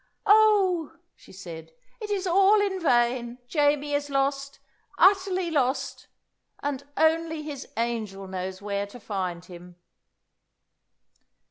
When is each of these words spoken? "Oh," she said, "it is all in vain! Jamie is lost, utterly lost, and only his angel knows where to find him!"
"Oh," 0.25 0.95
she 1.15 1.31
said, 1.31 1.73
"it 1.99 2.09
is 2.09 2.25
all 2.25 2.59
in 2.59 2.79
vain! 2.81 3.37
Jamie 3.47 3.93
is 3.93 4.09
lost, 4.09 4.57
utterly 4.97 5.51
lost, 5.51 6.07
and 6.63 6.83
only 6.97 7.43
his 7.43 7.67
angel 7.77 8.25
knows 8.27 8.63
where 8.63 8.87
to 8.87 8.99
find 8.99 9.45
him!" 9.45 9.75